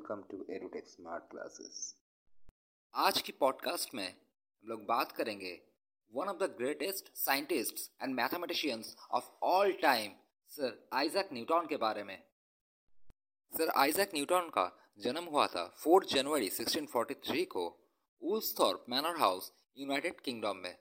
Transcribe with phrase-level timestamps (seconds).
[0.00, 1.78] Welcome to Edutech smart classes.
[2.94, 5.50] आज की podcast में हम लोग बात करेंगे
[6.12, 10.14] one of the greatest scientist and mathematicians of all time
[10.52, 12.16] sir Isaac Newton के बारे में।
[13.52, 14.66] सर आइजैक न्यूटन का
[14.98, 17.66] जन्म हुआ था 4 जनवरी 1643 को
[18.22, 20.74] Woolsthorpe Manor House United Kingdom में।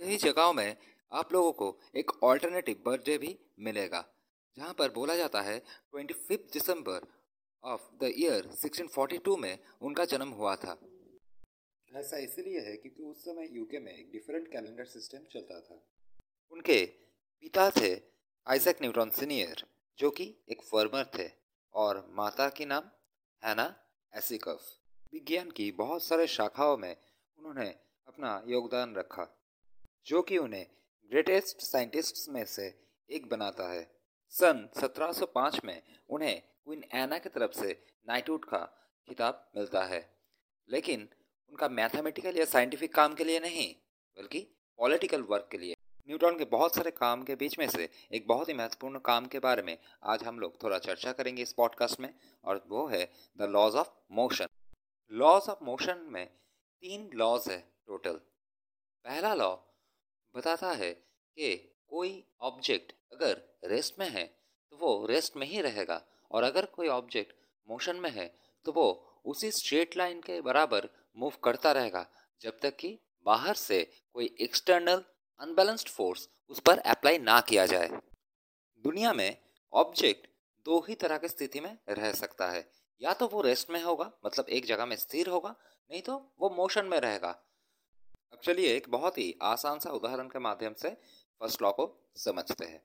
[0.00, 0.76] कई जगहों में
[1.12, 4.04] आप लोगों को एक ऑल्टरनेटिव बर्थडे भी मिलेगा,
[4.56, 7.10] जहाँ पर बोला जाता है twenty fifth December
[7.64, 10.78] of the year 1642 में उनका जन्म हुआ था।
[11.92, 15.82] ऐसा इसलिए है क्योंकि उस समय यूके में एक डिफरेंट कैलेंडर सिस्टम चलता था।
[16.50, 16.86] उनके
[17.40, 18.00] पिता थे
[18.46, 19.66] आइजैक न्यूटन सीनियर
[19.98, 21.30] जो कि एक फर्मर थे
[21.74, 22.84] और माता की नाम
[23.44, 23.84] हैना
[24.16, 24.78] एसिकफ
[25.12, 26.96] विज्ञान की बहुत सारे शाखाओं में
[27.38, 27.68] उन्होंने
[28.06, 29.44] अपना योगदान रखा
[30.06, 30.66] जो कि उन्हें
[31.10, 34.01] ग्रेटेस्ट साइंटिस्ट्स में से एक बनाता है।
[34.32, 38.58] सन 1705 में उन्हें क्वीन एना की तरफ़ से नाइटवुड का
[39.08, 40.18] खिताब मिलता है।
[40.68, 41.08] लेकिन
[41.48, 43.74] उनका मैथमेटिकल या साइंटिफिक काम के लिए नहीं,
[44.18, 44.40] बल्कि
[44.78, 45.74] पॉलिटिकल वर्क के लिए।
[46.08, 49.38] न्यूटन के बहुत सारे काम के बीच में से एक बहुत ही महत्वपूर्ण काम के
[49.38, 53.42] बारे में आज हम लोग थोड़ा चर्चा करेंगे इस पॉडकास्ट में, और वो है the
[53.42, 54.46] laws of motion.
[55.12, 56.26] Laws of motion में
[56.80, 58.14] तीन लॉज है टोटल।
[59.04, 59.56] पहला लॉ
[60.36, 60.92] बताता है
[61.38, 64.24] कि कोई ऑब्जेक्ट अगर रेस्ट में है
[64.72, 66.00] तो वो रेस्ट में ही रहेगा।
[66.30, 67.32] और अगर कोई ऑब्जेक्ट
[67.68, 68.26] मोशन में है
[68.66, 68.84] तो वो
[69.24, 72.06] उसी स्ट्रेट लाइन के बराबर मूव करता रहेगा,
[72.42, 73.82] जब तक कि बाहर से
[74.14, 75.04] कोई एक्सटर्नल
[75.40, 77.88] अनबैलेंस्ड फोर्स उस पर अप्लाई ना किया जाए।
[78.84, 79.36] दुनिया में
[79.72, 80.26] ऑब्जेक्ट
[80.66, 82.68] दो ही तरह की स्थिति में रह सकता है।
[83.00, 85.54] या तो वो रेस्ट में होगा मतलब एक जगह में स्थिर होगा,
[85.90, 87.30] नहीं तो वो मोशन में रहेगा।
[88.32, 90.96] अब चलिए एक बहुत ही आसान सा उदाहरण के माध्यम से
[91.42, 92.82] फ़र्स्ट लॉ को समझते हैं।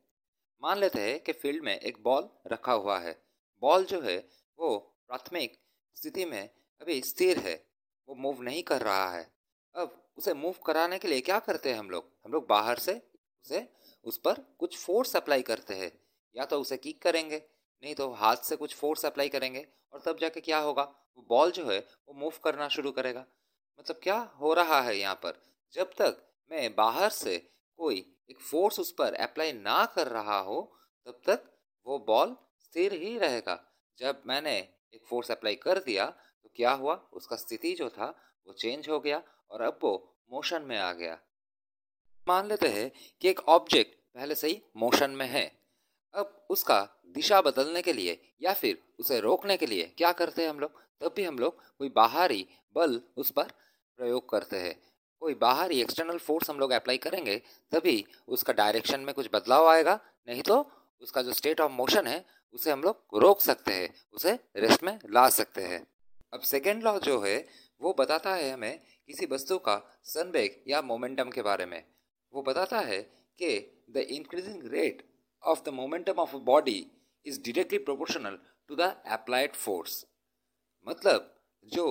[0.63, 3.23] मान लेते हैं कि फ़ील्ड में एक बॉल रखा हुआ है।
[3.61, 4.77] बॉल जो है, वो
[5.07, 5.59] प्राथमिक
[5.95, 6.49] स्थिति में
[6.81, 7.67] अभी स्थिर है।
[8.09, 9.31] वो मूव नहीं कर रहा है।
[9.75, 12.11] अब उसे मूव कराने के लिए क्या करते हैं हम लोग?
[12.25, 13.11] हम लोग बाहर से,
[13.45, 13.73] उसे,
[14.03, 15.99] उस पर कुछ फोर्स अप्लाई करते हैं।
[16.35, 17.37] या तो उसे किक करेंगे,
[17.83, 20.83] नहीं तो हाथ से कुछ फोर्स अप्लाई करेंगे और तब जाके क्या होगा?
[21.17, 23.25] वो बॉल जो है, वो मूव करना शुरू करेगा।
[23.79, 25.41] मतलब क्या हो रहा है यहाँ पर?
[25.73, 27.97] जब तक मैं बाहर से कोई
[28.29, 30.61] एक फोर्स उस पर अप्लाई ना कर रहा हो,
[31.05, 31.43] तब तक
[31.87, 33.63] वो बॉल स्थिर ही रहेगा।
[33.97, 34.57] जब मैंने
[34.93, 36.05] एक फोर्स अप्लाई कर दिया
[36.43, 36.95] तो क्या हुआ?
[37.13, 38.07] उसका स्थिति जो था,
[38.47, 39.21] वो चेंज हो गया
[39.51, 41.19] और अब वो मोशन में आ गया।
[42.27, 45.45] मान लेते हैं कि एक ऑब्जेक्ट पहले से ही मोशन में है।
[46.13, 50.49] अब उसका दिशा बदलने के लिए या फिर उसे रोकने के लिए क्या करते हैं
[50.49, 50.81] हम लोग?
[51.01, 53.51] तब भी हम लोग कोई बाहरी बल उस पर
[53.99, 54.75] प्रयोग करते हैं।
[55.21, 57.37] कोई बाहरी एक्सटर्नल फोर्स हम लोग अप्लाई करेंगे,
[57.71, 60.69] तभी उसका डायरेक्शन में कुछ बदलाव आएगा। नहीं तो
[61.01, 64.99] उसका जो स्टेट ऑफ़ मोशन है, उसे हम लोग रोक सकते हैं, उसे रेस्ट में
[65.09, 65.85] ला सकते हैं।
[66.33, 67.37] अब सेकेंड लॉ जो है,
[67.81, 71.83] वो बताता है हमें किसी वस्तु का सनबेग या मोमेंटम के बारे में।
[72.33, 73.01] वो बताता है
[73.39, 75.03] कि the increasing rate
[75.43, 76.85] of the momentum of a body
[77.25, 80.05] is directly proportional to the applied force
[80.87, 81.33] मतलब
[81.65, 81.85] जो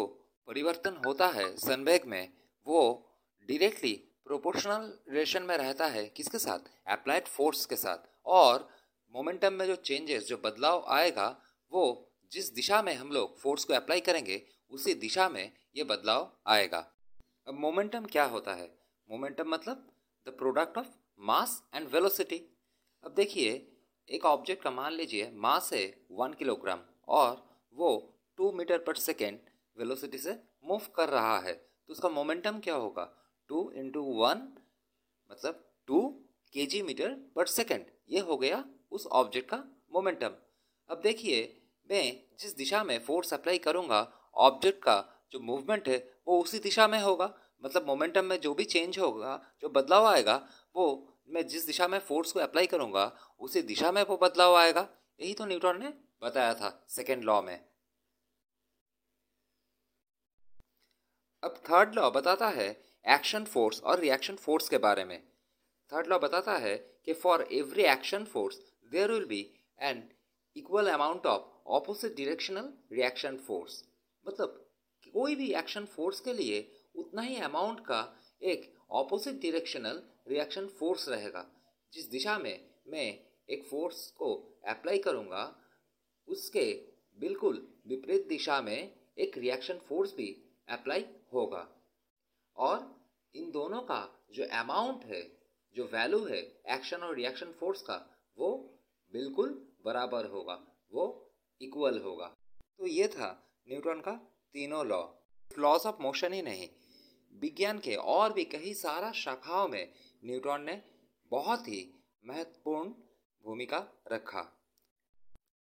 [0.49, 2.29] परिवर्तन होता है सनबेग में,
[2.67, 3.03] वो
[3.49, 3.93] डायरेक्टली
[4.25, 6.59] प्रोपोर्शनल रिलेशन में रहता है किसके साथ?
[6.87, 8.69] अप्लाइड फोर्स के साथ। और
[9.13, 11.43] मोमेंटम में जो चेंजेस जो बदलाव आएगा,
[11.73, 16.33] वो जिस दिशा में हम लोग फोर्स को अप्लाई करेंगे, उसी दिशा में ये बदलाव
[16.47, 16.93] आएगा।
[17.47, 18.79] अब मोमेंटम क्या होता है?
[19.11, 19.93] मोमेंटम मतलब
[20.29, 20.89] the product of
[21.21, 22.53] mass and velocity
[23.05, 23.73] अब देखिए,
[24.11, 29.39] एक ऑब्जेक्ट का मान लीजिए मास है वन किलोग्राम और वो two metre per second
[29.79, 33.26] velocity से मूव कर रहा है। तो उसका मोमेंटम क्या होगा?
[33.49, 34.49] टू इंटू वन
[35.31, 36.01] मतलब two
[36.55, 40.35] K G metre per second. ये हो गया उस ऑब्जेक्ट का मोमेंटम।
[40.91, 41.41] अब देखिए,
[41.91, 44.01] मैं जिस दिशा में फोर्स अप्लाई करूँगा,
[44.35, 45.99] ऑब्जेक्ट का जो मूवमेंट है,
[46.29, 47.35] वो उसी दिशा में होगा।
[47.65, 50.37] मतलब मोमेंटम में जो भी चेंज होगा, जो बदलाव आएगा,
[50.77, 54.89] वो मैं जिस दिशा में फोर्स को अप्लाई करूँगा, उसी दिशा में वो बदलाव आएगा।
[55.21, 57.57] यही तो न्यूटन ने बताया था सेकेंड लॉ में।
[61.43, 62.69] अब थर्ड लॉ बताता है
[63.09, 65.23] एक्शन फोर्स और रिएक्शन फोर्स के बारे में।
[65.93, 68.59] थर्ड लॉ बताता है कि for every action force
[68.93, 70.09] there will be an
[70.57, 73.85] equal amount of opposite directional reaction force
[74.29, 74.71] मतलब
[75.13, 81.09] कोई भी एक्शन फोर्स के लिए उतना ही अमाउंट का एक ऑपोजिट डिरेक्शनल रिएक्शन फोर्स
[81.09, 81.49] रहेगा।
[81.93, 83.19] जिस दिशा में मैं
[83.51, 85.57] एक फोर्स को अप्लाई करूँगा,
[86.29, 86.83] उसके
[87.19, 91.69] बिल्कुल विपरीत दिशा में एक रिएक्शन फोर्स भी अप्लाई होगा।
[92.57, 92.96] और
[93.67, 95.21] दोनों का जो अमाउंट है,
[95.75, 96.39] जो वैल्यू है
[96.71, 97.97] एक्शन और रिएक्शन फोर्स का,
[98.39, 98.51] वो
[99.13, 99.49] बिल्कुल
[99.85, 100.55] बराबर होगा,
[100.93, 101.05] वो
[101.61, 102.27] इक्वल होगा।
[102.79, 103.31] तो ये था
[103.69, 104.13] न्यूटन का
[104.53, 105.03] तीनों लॉ
[105.59, 106.69] लॉस ऑफ़ मोशन ही नहीं,
[107.33, 109.93] विज्ञान के और भी कई सारा शाखाओं में
[110.25, 110.83] न्यूटन ने
[111.31, 111.83] बहुत ही
[112.25, 112.89] महत्वपूर्ण
[113.45, 114.47] भूमिका रखा।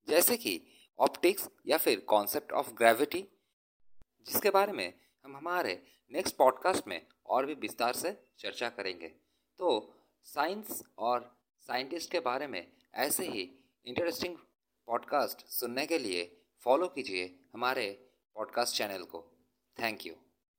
[0.09, 0.61] जैसे कि
[0.99, 3.27] ऑप्टिक्स या फिर कॉन्सेप्ट ऑफ़ ग्रेविटी
[4.27, 4.89] जिसके बारे में
[5.25, 9.09] हम हमारे नेक्स्ट पॉडकास्ट में और भी विस्तार से चर्चा करेंगे।
[9.59, 9.95] तो
[10.25, 14.37] साइंस और साइंटिस्ट के बारे में ऐसे ही इंटरेस्टिंग
[14.87, 19.25] पॉडकास्ट सुनने के लिए फॉलो कीजिए हमारे पॉडकास्ट चैनल को।
[19.83, 20.15] Thank you.